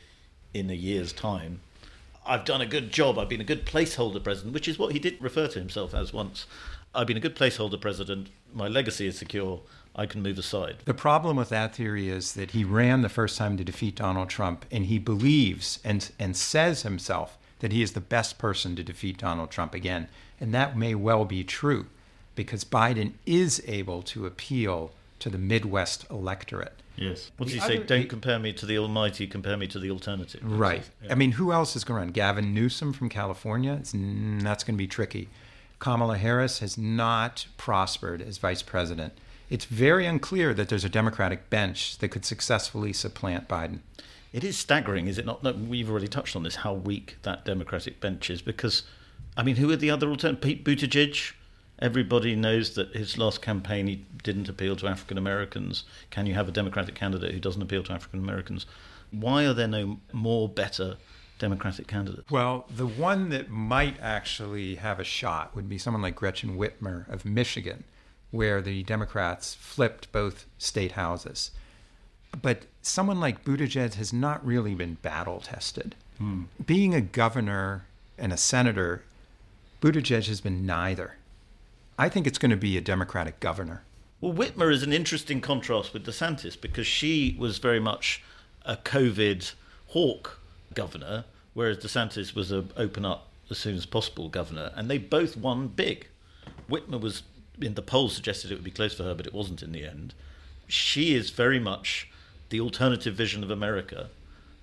in 0.54 0.70
a 0.70 0.74
year's 0.74 1.14
time, 1.14 1.62
I've 2.26 2.46
done 2.46 2.62
a 2.62 2.66
good 2.66 2.92
job. 2.92 3.18
I've 3.18 3.30
been 3.30 3.42
a 3.42 3.46
good 3.46 3.66
placeholder 3.66 4.24
president, 4.24 4.54
which 4.54 4.68
is 4.68 4.80
what 4.80 4.94
he 4.94 5.00
did 5.00 5.22
refer 5.22 5.48
to 5.48 5.60
himself 5.60 5.94
as 5.94 6.14
once. 6.14 6.46
I've 6.96 7.08
been 7.08 7.18
a 7.18 7.22
good 7.22 7.36
placeholder 7.36 7.80
president. 7.80 8.30
My 8.54 8.68
legacy 8.68 9.08
is 9.08 9.18
secure. 9.18 9.62
I 9.96 10.06
can 10.06 10.22
move 10.22 10.38
aside. 10.38 10.78
The 10.86 10.94
problem 10.94 11.38
with 11.38 11.50
that 11.50 11.76
theory 11.76 12.10
is 12.10 12.34
that 12.34 12.52
he 12.52 12.64
ran 12.64 13.02
the 13.02 13.10
first 13.10 13.38
time 13.38 13.58
to 13.58 13.64
defeat 13.64 13.96
Donald 13.96 14.30
Trump, 14.30 14.66
and 14.72 14.86
he 14.86 14.98
believes 14.98 15.80
and, 15.84 16.12
and 16.18 16.36
says 16.36 16.82
himself 16.82 17.38
that 17.60 17.72
he 17.72 17.82
is 17.82 17.94
the 17.94 18.02
best 18.02 18.38
person 18.38 18.76
to 18.76 18.84
defeat 18.84 19.18
Donald 19.18 19.52
Trump 19.52 19.74
again. 19.74 20.08
And 20.40 20.54
that 20.54 20.78
may 20.78 20.96
well 20.96 21.26
be 21.26 21.44
true 21.44 21.88
because 22.36 22.64
Biden 22.64 23.14
is 23.26 23.64
able 23.68 24.02
to 24.04 24.26
appeal 24.26 24.92
to 25.20 25.30
the 25.30 25.38
Midwest 25.38 26.06
electorate. 26.10 26.82
Yes. 26.96 27.32
What 27.38 27.48
does 27.48 27.56
he 27.56 27.60
say? 27.60 27.78
Don't 27.78 28.02
he, 28.02 28.06
compare 28.06 28.38
me 28.40 28.54
to 28.54 28.66
the 28.66 28.78
Almighty, 28.78 29.26
compare 29.28 29.58
me 29.58 29.68
to 29.68 29.80
the 29.80 29.90
alternative. 29.90 30.42
Right. 30.44 30.88
Yeah. 31.04 31.12
I 31.12 31.16
mean, 31.16 31.34
who 31.34 31.52
else 31.52 31.76
is 31.76 31.84
going 31.84 31.98
to 31.98 32.06
run? 32.06 32.12
Gavin 32.12 32.54
Newsom 32.54 32.94
from 32.94 33.10
California? 33.10 33.74
It's, 33.80 33.94
that's 33.94 34.64
going 34.64 34.76
to 34.76 34.78
be 34.78 34.88
tricky. 34.88 35.30
Kamala 35.80 36.18
Harris 36.18 36.60
has 36.60 36.78
not 36.78 37.48
prospered 37.58 38.22
as 38.22 38.38
vice 38.38 38.62
president. 38.62 39.14
it's 39.50 39.66
very 39.66 40.06
unclear 40.06 40.54
that 40.54 40.70
there's 40.70 40.86
a 40.86 40.90
Democratic 40.90 41.50
bench 41.50 41.98
that 41.98 42.10
could 42.10 42.26
successfully 42.26 42.94
supplant 42.94 43.48
Biden. 43.48 43.80
It 44.32 44.44
is 44.44 44.58
staggering, 44.58 45.08
is 45.08 45.18
it 45.18 45.26
not? 45.26 45.44
That 45.44 45.60
we've 45.60 45.90
already 45.90 46.08
touched 46.08 46.36
on 46.36 46.44
this, 46.44 46.56
how 46.58 46.74
weak 46.74 47.18
that 47.24 47.46
Democratic 47.46 48.00
bench 48.00 48.30
is. 48.30 48.42
Because, 48.42 48.84
I 49.38 49.44
mean, 49.44 49.58
who 49.58 49.70
are 49.72 49.76
the 49.76 49.92
other 49.92 50.10
alternatives? 50.10 50.44
Pete 50.44 50.64
Buttigieg. 50.66 51.34
Everybody 51.84 52.34
knows 52.38 52.76
that 52.76 52.96
his 52.96 53.18
last 53.18 53.42
campaign 53.42 53.88
he 53.88 54.06
didn't 54.24 54.48
appeal 54.48 54.78
to 54.78 54.88
African 54.88 55.18
Americans. 55.18 55.84
Can 56.12 56.26
you 56.26 56.34
have 56.34 56.48
a 56.48 56.52
Democratic 56.52 56.96
candidate 56.96 57.34
who 57.34 57.42
doesn't 57.42 57.62
appeal 57.62 57.84
to 57.84 57.92
African 57.92 58.20
Americans? 58.20 58.66
Why 59.12 59.46
are 59.46 59.54
there 59.54 59.68
no 59.68 60.00
more 60.14 60.48
better 60.48 60.96
Democratic 61.40 61.88
candidates? 61.88 62.32
Well, 62.32 62.66
the 62.74 62.88
one 62.88 63.28
that 63.32 63.50
might 63.50 63.98
actually 64.02 64.76
have 64.76 64.98
a 64.98 65.04
shot 65.04 65.54
would 65.58 65.68
be 65.68 65.78
someone 65.78 66.02
like 66.02 66.16
Gretchen 66.16 66.58
Whitmer 66.58 67.06
of 67.10 67.26
Michigan, 67.26 67.84
where 68.32 68.62
the 68.62 68.84
Democrats 68.84 69.54
flipped 69.54 70.10
both 70.14 70.46
state 70.58 70.94
houses. 70.94 71.52
But 72.42 72.64
someone 72.82 73.20
like 73.20 73.44
Buttigieg 73.44 73.96
has 73.96 74.14
not 74.14 74.46
really 74.46 74.74
been 74.74 74.94
battle 75.02 75.42
tested. 75.42 75.96
Hmm. 76.18 76.44
Being 76.66 76.96
a 76.96 77.02
governor 77.02 77.88
and 78.18 78.32
a 78.32 78.38
senator, 78.38 79.04
Buttigieg 79.82 80.28
has 80.28 80.40
been 80.40 80.66
neither. 80.66 81.18
I 81.98 82.10
think 82.10 82.26
it's 82.26 82.40
going 82.40 82.52
to 82.52 82.58
be 82.58 82.78
a 82.78 82.82
Democratic 82.82 83.40
governor. 83.40 83.84
Well, 84.20 84.34
Whitmer 84.34 84.72
is 84.72 84.84
an 84.84 84.94
interesting 84.94 85.42
contrast 85.42 85.94
with 85.94 86.06
DeSantis 86.06 86.60
because 86.60 86.88
she 86.88 87.36
was 87.38 87.60
very 87.60 87.80
much 87.80 88.24
a 88.66 88.78
COVID 88.78 89.54
hawk 89.88 90.40
governor, 90.74 91.26
whereas 91.54 91.78
DeSantis 91.78 92.34
was 92.34 92.52
a 92.52 92.66
open 92.78 93.06
up 93.06 93.28
as 93.52 93.60
soon 93.60 93.76
as 93.76 93.86
possible 93.86 94.30
governor, 94.30 94.72
and 94.76 94.90
they 94.90 94.98
both 94.98 95.38
won 95.38 95.68
big. 95.68 96.08
Whitmer 96.70 97.00
was 97.00 97.24
in 97.62 97.76
the 97.76 97.82
polls 97.82 98.16
suggested 98.16 98.52
it 98.52 98.56
would 98.56 98.64
be 98.64 98.72
close 98.72 98.96
for 98.96 99.04
her, 99.04 99.14
but 99.14 99.28
it 99.28 99.34
wasn't 99.34 99.62
in 99.62 99.72
the 99.72 99.86
end. 99.86 100.16
She 100.68 101.14
is 101.14 101.30
very 101.30 101.60
much 101.60 102.10
the 102.50 102.60
alternative 102.60 103.14
vision 103.14 103.44
of 103.44 103.52
America 103.52 104.10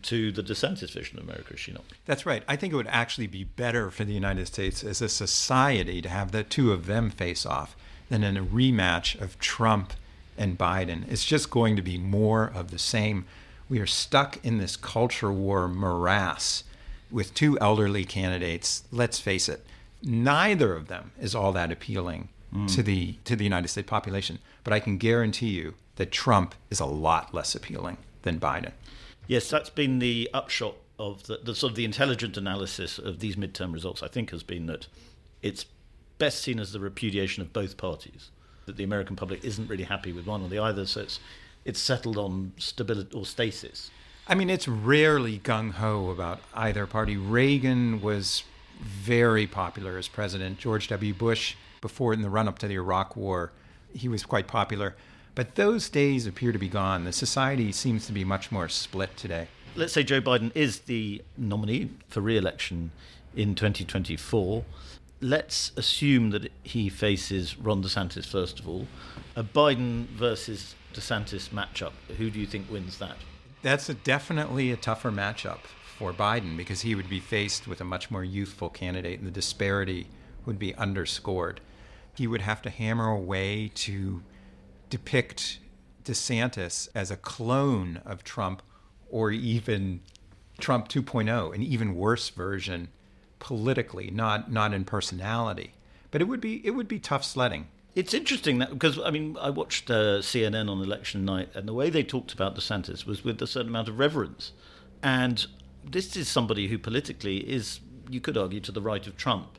to 0.03 0.33
the 0.33 0.43
DeSantis 0.43 0.93
vision 0.93 1.19
of 1.19 1.25
America, 1.25 1.55
is 1.55 1.61
she 1.61 1.73
not? 1.73 1.85
That's 2.07 2.27
right. 2.27 2.43
I 2.49 2.57
think 2.57 2.73
it 2.73 2.77
would 2.77 2.87
actually 2.89 3.27
be 3.27 3.45
better 3.45 3.91
for 3.91 4.05
the 4.05 4.13
United 4.13 4.47
States 4.47 4.83
as 4.83 5.03
a 5.03 5.09
society 5.09 6.01
to 6.03 6.09
have 6.09 6.33
the 6.33 6.43
two 6.43 6.73
of 6.73 6.87
them 6.87 7.11
face 7.11 7.45
off 7.45 7.77
than 8.09 8.25
in 8.25 8.37
a 8.37 8.45
rematch 8.45 9.21
of 9.21 9.39
Trump 9.39 9.93
and 10.37 10.59
Biden. 10.59 11.11
It's 11.11 11.25
just 11.25 11.51
going 11.51 11.77
to 11.77 11.83
be 11.83 11.99
more 11.99 12.51
of 12.55 12.71
the 12.71 12.79
same. 12.79 13.27
We 13.69 13.79
are 13.79 13.87
stuck 13.87 14.45
in 14.45 14.59
this 14.59 14.77
culture 14.77 15.31
war 15.31 15.69
morass 15.69 16.65
with 17.11 17.35
two 17.35 17.59
elderly 17.61 18.05
candidates. 18.05 18.85
Let's 18.91 19.21
face 19.21 19.49
it, 19.49 19.65
neither 20.03 20.75
of 20.75 20.89
them 20.89 21.13
is 21.21 21.35
all 21.35 21.53
that 21.53 21.73
appealing 21.73 22.29
mm. 22.55 22.73
to 22.75 22.83
the 22.83 23.15
to 23.25 23.37
the 23.37 23.45
United 23.45 23.69
States 23.69 23.89
population. 23.89 24.39
But 24.65 24.73
I 24.73 24.81
can 24.81 24.99
guarantee 24.99 25.51
you 25.51 25.75
that 25.97 26.13
Trump 26.13 26.55
is 26.71 26.81
a 26.81 26.87
lot 26.87 27.35
less 27.35 27.55
appealing 27.55 27.99
than 28.23 28.41
Biden. 28.41 28.73
Yes, 29.31 29.49
that's 29.49 29.71
been 29.71 30.01
the 30.01 30.29
upshot 30.35 30.75
of 30.99 31.29
the, 31.29 31.37
the 31.37 31.55
sort 31.55 31.71
of 31.71 31.77
the 31.77 31.85
intelligent 31.85 32.37
analysis 32.37 32.99
of 32.99 33.21
these 33.21 33.37
midterm 33.37 33.73
results. 33.73 34.03
I 34.03 34.09
think 34.09 34.31
has 34.31 34.43
been 34.43 34.67
that 34.67 34.89
it's 35.41 35.67
best 36.19 36.43
seen 36.43 36.59
as 36.59 36.73
the 36.73 36.81
repudiation 36.81 37.41
of 37.41 37.53
both 37.53 37.77
parties. 37.77 38.31
That 38.67 38.77
the 38.77 38.83
American 38.83 39.15
public 39.15 39.45
isn't 39.45 39.69
really 39.69 39.85
happy 39.85 40.13
with 40.13 40.27
one 40.27 40.43
or 40.43 40.49
the 40.49 40.59
other, 40.59 40.85
so 40.85 41.03
it's 41.03 41.21
it's 41.65 41.79
settled 41.79 42.19
on 42.19 42.55
stability 42.57 43.17
or 43.17 43.25
stasis. 43.25 43.93
I 44.27 44.35
mean, 44.35 44.51
it's 44.51 44.67
rarely 44.67 45.39
gung 45.39 45.75
ho 45.75 46.11
about 46.11 46.41
either 46.53 46.85
party. 46.89 47.17
Reagan 47.17 48.01
was 48.01 48.43
very 48.81 49.47
popular 49.47 49.97
as 49.97 50.09
president. 50.09 50.59
George 50.59 50.89
W. 50.89 51.15
Bush, 51.15 51.55
before 51.81 52.13
in 52.13 52.23
the 52.23 52.31
run 52.31 52.49
up 52.49 52.59
to 52.59 52.67
the 52.67 52.75
Iraq 52.75 53.15
War, 53.15 53.53
he 53.95 54.09
was 54.09 54.25
quite 54.25 54.49
popular. 54.49 54.97
But 55.41 55.55
those 55.55 55.89
days 55.89 56.27
appear 56.27 56.53
to 56.53 56.59
be 56.59 56.69
gone. 56.69 57.05
The 57.05 57.15
society 57.15 57.73
seems 57.73 58.05
to 58.05 58.13
be 58.13 58.25
much 58.25 58.53
more 58.53 58.69
split 58.69 59.17
today. 59.17 59.49
Let's 59.75 59.95
say 59.95 60.03
Joe 60.03 60.21
Biden 60.21 60.53
is 60.55 60.81
the 60.81 61.23
nominee 61.39 61.89
for 62.09 62.21
re 62.21 62.37
election 62.37 62.91
in 63.35 63.55
2024. 63.55 64.67
Let's 65.23 65.73
assume 65.79 66.29
that 66.33 66.53
he 66.63 66.91
faces 66.91 67.57
Ron 67.57 67.83
DeSantis 67.83 68.27
first 68.27 68.61
of 68.61 68.69
all. 68.69 68.87
A 69.35 69.43
Biden 69.43 70.09
versus 70.09 70.75
DeSantis 70.93 71.49
matchup. 71.49 71.93
Who 72.19 72.29
do 72.29 72.39
you 72.39 72.47
think 72.47 72.71
wins 72.71 72.99
that? 72.99 73.17
That's 73.63 73.89
a 73.89 73.95
definitely 73.95 74.71
a 74.71 74.77
tougher 74.77 75.11
matchup 75.11 75.61
for 75.97 76.13
Biden 76.13 76.55
because 76.55 76.83
he 76.83 76.95
would 76.95 77.09
be 77.09 77.19
faced 77.19 77.67
with 77.67 77.81
a 77.81 77.85
much 77.85 78.11
more 78.11 78.25
youthful 78.25 78.69
candidate 78.69 79.21
and 79.21 79.27
the 79.27 79.33
disparity 79.33 80.07
would 80.45 80.59
be 80.59 80.75
underscored. 80.75 81.63
He 82.15 82.27
would 82.27 82.43
have 82.43 82.61
to 82.61 82.69
hammer 82.69 83.09
away 83.09 83.73
to 83.77 84.23
depict 84.91 85.59
DeSantis 86.05 86.89
as 86.95 87.11
a 87.11 87.17
clone 87.17 88.03
of 88.05 88.25
Trump 88.25 88.63
or 89.09 89.31
even 89.31 90.01
Trump 90.59 90.89
2.0, 90.89 91.55
an 91.55 91.63
even 91.63 91.95
worse 91.95 92.29
version 92.29 92.89
politically, 93.39 94.11
not 94.11 94.53
not 94.53 94.75
in 94.75 94.85
personality. 94.85 95.73
But 96.11 96.21
it 96.21 96.27
would 96.27 96.41
be 96.41 96.65
it 96.65 96.73
would 96.73 96.89
be 96.89 96.99
tough 96.99 97.25
sledding. 97.25 97.69
It's 97.95 98.15
interesting 98.15 98.59
that 98.59 98.71
because 98.71 98.99
I 99.01 99.11
mean 99.11 99.37
I 99.41 99.51
watched 99.51 99.91
uh, 99.91 100.21
CNN 100.21 100.71
on 100.71 100.83
election 100.83 101.25
night, 101.25 101.49
and 101.55 101.67
the 101.67 101.75
way 101.75 101.91
they 101.91 102.03
talked 102.03 102.33
about 102.33 102.55
DeSantis 102.55 103.07
was 103.07 103.25
with 103.25 103.41
a 103.43 103.47
certain 103.47 103.71
amount 103.71 103.89
of 103.89 103.99
reverence. 103.99 104.53
And 105.03 105.47
this 105.85 106.17
is 106.17 106.29
somebody 106.29 106.69
who 106.69 106.79
politically 106.79 107.39
is, 107.39 107.81
you 108.09 108.21
could 108.21 108.37
argue, 108.37 108.61
to 108.61 108.73
the 108.73 108.83
right 108.83 109.05
of 109.07 109.17
Trump. 109.17 109.59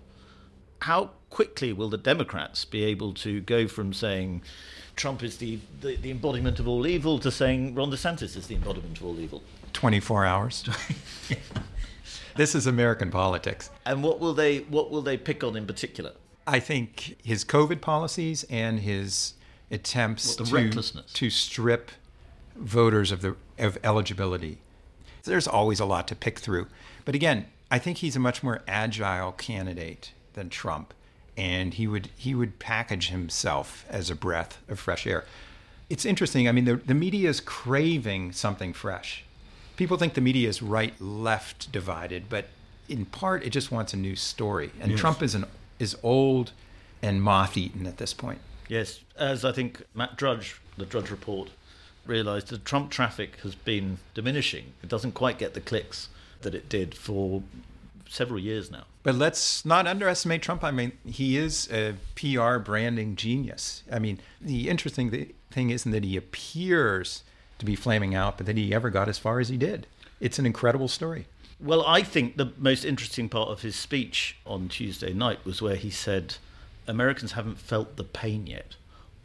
How 0.83 1.11
quickly 1.29 1.73
will 1.73 1.89
the 1.89 1.97
Democrats 1.97 2.63
be 2.63 2.83
able 2.83 3.13
to 3.15 3.41
go 3.41 3.67
from 3.67 3.93
saying 3.93 4.43
Trump 4.95 5.23
is 5.23 5.37
the, 5.37 5.59
the, 5.81 5.95
the 5.95 6.11
embodiment 6.11 6.59
of 6.59 6.67
all 6.67 6.85
evil 6.85 7.19
to 7.19 7.31
saying 7.31 7.75
Ron 7.75 7.91
DeSantis 7.91 8.35
is 8.35 8.47
the 8.47 8.55
embodiment 8.55 8.97
of 8.99 9.05
all 9.05 9.19
evil. 9.19 9.41
24 9.73 10.25
hours. 10.25 10.69
this 12.35 12.55
is 12.55 12.67
American 12.67 13.09
politics. 13.09 13.69
And 13.85 14.03
what 14.03 14.19
will 14.19 14.33
they 14.33 14.59
what 14.59 14.91
will 14.91 15.01
they 15.01 15.17
pick 15.17 15.43
on 15.43 15.55
in 15.55 15.65
particular? 15.65 16.11
I 16.45 16.59
think 16.59 17.17
his 17.23 17.45
COVID 17.45 17.81
policies 17.81 18.43
and 18.49 18.79
his 18.79 19.33
attempts 19.69 20.35
to, 20.35 21.03
to 21.13 21.29
strip 21.29 21.91
voters 22.55 23.11
of 23.11 23.21
the 23.21 23.35
of 23.57 23.77
eligibility. 23.83 24.57
There's 25.23 25.47
always 25.47 25.79
a 25.79 25.85
lot 25.85 26.07
to 26.09 26.15
pick 26.15 26.39
through. 26.39 26.67
But 27.05 27.15
again, 27.15 27.45
I 27.69 27.79
think 27.79 27.99
he's 27.99 28.15
a 28.15 28.19
much 28.19 28.43
more 28.43 28.61
agile 28.67 29.31
candidate 29.33 30.11
than 30.33 30.49
Trump 30.49 30.93
and 31.41 31.73
he 31.73 31.87
would 31.87 32.09
he 32.15 32.35
would 32.35 32.59
package 32.59 33.09
himself 33.09 33.83
as 33.89 34.11
a 34.11 34.15
breath 34.15 34.59
of 34.69 34.79
fresh 34.79 35.07
air. 35.07 35.25
It's 35.89 36.05
interesting. 36.05 36.47
I 36.47 36.51
mean, 36.51 36.65
the, 36.65 36.75
the 36.75 36.93
media 36.93 37.27
is 37.29 37.41
craving 37.41 38.31
something 38.31 38.73
fresh. 38.73 39.25
People 39.75 39.97
think 39.97 40.13
the 40.13 40.21
media 40.21 40.47
is 40.47 40.61
right 40.61 40.93
left 41.01 41.71
divided, 41.71 42.29
but 42.29 42.45
in 42.87 43.05
part, 43.05 43.43
it 43.43 43.49
just 43.49 43.71
wants 43.71 43.91
a 43.91 43.97
new 43.97 44.15
story. 44.15 44.71
And 44.79 44.91
yes. 44.91 44.99
Trump 44.99 45.23
is 45.23 45.33
an 45.33 45.45
is 45.79 45.97
old 46.03 46.51
and 47.01 47.23
moth 47.23 47.57
eaten 47.57 47.87
at 47.87 47.97
this 47.97 48.13
point. 48.13 48.39
Yes, 48.67 48.99
as 49.17 49.43
I 49.43 49.51
think 49.51 49.81
Matt 49.95 50.17
Drudge, 50.17 50.61
the 50.77 50.85
Drudge 50.85 51.09
Report, 51.09 51.49
realised, 52.05 52.49
the 52.49 52.59
Trump 52.59 52.91
traffic 52.91 53.37
has 53.41 53.55
been 53.55 53.97
diminishing. 54.13 54.73
It 54.83 54.89
doesn't 54.89 55.13
quite 55.13 55.39
get 55.39 55.55
the 55.55 55.61
clicks 55.61 56.09
that 56.41 56.53
it 56.53 56.69
did 56.69 56.93
for 56.93 57.41
several 58.11 58.39
years 58.39 58.69
now. 58.69 58.83
But 59.03 59.15
let's 59.15 59.65
not 59.65 59.87
underestimate 59.87 60.41
Trump. 60.41 60.63
I 60.63 60.71
mean, 60.71 60.91
he 61.05 61.37
is 61.37 61.69
a 61.71 61.95
PR 62.15 62.57
branding 62.57 63.15
genius. 63.15 63.83
I 63.91 63.99
mean, 63.99 64.19
the 64.39 64.69
interesting 64.69 65.33
thing 65.49 65.69
isn't 65.69 65.91
that 65.91 66.03
he 66.03 66.17
appears 66.17 67.23
to 67.59 67.65
be 67.65 67.75
flaming 67.75 68.13
out, 68.13 68.37
but 68.37 68.45
that 68.47 68.57
he 68.57 68.73
ever 68.73 68.89
got 68.89 69.07
as 69.07 69.17
far 69.17 69.39
as 69.39 69.49
he 69.49 69.57
did. 69.57 69.87
It's 70.19 70.37
an 70.39 70.45
incredible 70.45 70.87
story. 70.87 71.25
Well, 71.59 71.85
I 71.85 72.03
think 72.03 72.37
the 72.37 72.53
most 72.57 72.83
interesting 72.83 73.29
part 73.29 73.49
of 73.49 73.61
his 73.61 73.75
speech 73.75 74.37
on 74.45 74.67
Tuesday 74.67 75.13
night 75.13 75.45
was 75.45 75.61
where 75.61 75.75
he 75.75 75.89
said 75.89 76.35
Americans 76.87 77.33
haven't 77.33 77.59
felt 77.59 77.95
the 77.95 78.03
pain 78.03 78.47
yet 78.47 78.75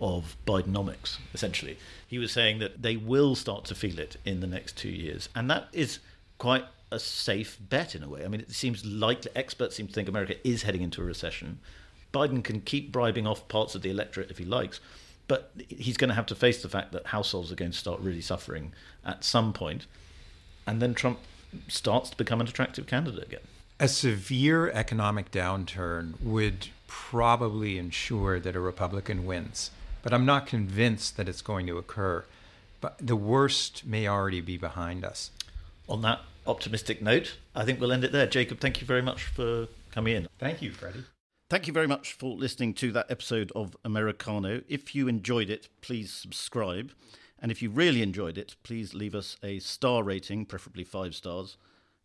of 0.01 0.37
Bidenomics, 0.47 1.17
essentially. 1.33 1.79
He 2.07 2.19
was 2.19 2.31
saying 2.31 2.59
that 2.59 2.83
they 2.83 2.97
will 2.97 3.35
start 3.35 3.65
to 3.67 3.75
feel 3.75 3.99
it 3.99 4.19
in 4.25 4.41
the 4.41 4.47
next 4.47 4.77
two 4.77 4.91
years. 4.91 5.29
And 5.35 5.51
that 5.51 5.69
is 5.73 5.99
quite 6.39 6.67
a 6.91 6.99
safe 6.99 7.59
bet 7.61 7.95
in 7.95 8.03
a 8.03 8.09
way. 8.09 8.25
I 8.25 8.29
mean, 8.29 8.41
it 8.41 8.53
seems 8.53 8.85
likely, 8.85 9.31
experts 9.35 9.77
seem 9.77 9.89
to 9.89 9.93
think 9.93 10.09
America 10.09 10.37
is 10.47 10.63
heading 10.63 10.83
into 10.83 11.03
a 11.03 11.05
recession. 11.05 11.59
Biden 12.13 12.43
can 12.45 12.61
keep 12.61 12.93
bribing 12.93 13.27
off 13.27 13.49
parts 13.49 13.75
of 13.75 13.83
the 13.83 13.91
electorate 13.91 14.31
if 14.31 14.39
he 14.39 14.45
likes, 14.45 14.81
but 15.29 15.51
he's 15.69 15.97
going 15.97 16.09
to 16.09 16.15
have 16.15 16.27
to 16.27 16.35
face 16.35 16.63
the 16.63 16.69
fact 16.69 16.93
that 16.93 17.07
households 17.09 17.51
are 17.51 17.57
going 17.57 17.73
to 17.73 17.77
start 17.77 18.01
really 18.01 18.21
suffering 18.21 18.73
at 19.05 19.25
some 19.25 19.53
point. 19.53 19.87
and 20.67 20.83
then 20.83 20.95
Trump 20.95 21.19
starts 21.69 22.11
to 22.11 22.17
become 22.17 22.41
an 22.41 22.49
attractive 22.49 22.87
candidate 22.87 23.25
again. 23.25 23.41
A 23.79 23.89
severe 23.89 24.71
economic 24.71 25.31
downturn 25.31 26.21
would 26.21 26.69
probably 26.87 27.79
ensure 27.79 28.41
that 28.41 28.57
a 28.57 28.61
Republican 28.61 29.27
wins, 29.27 29.71
but 30.03 30.13
I'm 30.13 30.25
not 30.25 30.47
convinced 30.47 31.17
that 31.17 31.29
it's 31.29 31.43
going 31.43 31.67
to 31.67 31.79
occur. 31.79 32.25
But 32.81 32.97
the 33.01 33.17
worst 33.17 33.87
may 33.87 34.07
already 34.09 34.41
be 34.41 34.57
behind 34.57 35.05
us. 35.05 35.31
On 35.89 36.03
that 36.03 36.21
optimistic 36.47 37.01
note, 37.01 37.37
I 37.55 37.65
think 37.65 37.81
we'll 37.81 37.93
end 37.93 38.05
it 38.05 38.13
there. 38.13 38.27
Jacob, 38.27 38.61
thank 38.61 38.81
you 38.81 38.87
very 38.87 39.03
much 39.03 39.25
for 39.25 39.69
coming 39.91 40.17
in. 40.17 40.29
Thank 40.39 40.63
you, 40.63 40.73
Freddie. 40.73 41.05
Thank 41.49 41.69
you 41.69 41.73
very 41.73 41.87
much 41.87 42.13
for 42.13 42.37
listening 42.37 42.75
to 42.75 42.91
that 42.93 43.09
episode 43.09 43.53
of 43.55 43.77
Americano. 43.85 44.63
If 44.69 44.97
you 44.97 45.07
enjoyed 45.07 45.49
it, 45.49 45.69
please 45.81 46.13
subscribe. 46.13 46.93
And 47.39 47.53
if 47.53 47.63
you 47.63 47.71
really 47.71 48.03
enjoyed 48.03 48.37
it, 48.37 48.57
please 48.65 48.95
leave 48.95 49.15
us 49.15 49.37
a 49.43 49.61
star 49.61 50.03
rating, 50.03 50.47
preferably 50.47 50.83
five 50.83 51.15
stars, 51.15 51.57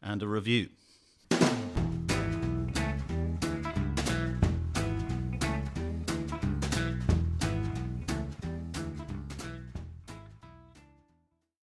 and 0.01 0.21
a 0.21 0.27
review. 0.27 0.69